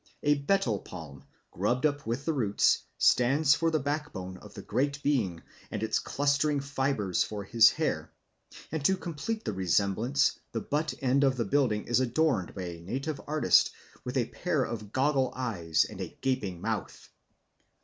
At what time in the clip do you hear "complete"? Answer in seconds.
8.97-9.45